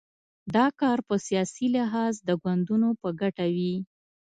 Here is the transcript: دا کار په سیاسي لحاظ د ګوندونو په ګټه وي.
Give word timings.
دا 0.55 0.65
کار 0.81 0.99
په 1.07 1.15
سیاسي 1.27 1.67
لحاظ 1.75 2.13
د 2.27 2.29
ګوندونو 2.43 2.89
په 3.01 3.09
ګټه 3.21 3.45
وي. 3.55 3.75